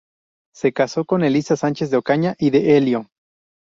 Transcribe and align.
Se 0.51 0.73
casó 0.73 1.05
con 1.05 1.23
Elisa 1.23 1.55
Sánchez 1.55 1.91
de 1.91 1.97
Ocaña 1.97 2.35
y 2.39 2.49
de 2.49 2.75
Elio. 2.75 3.11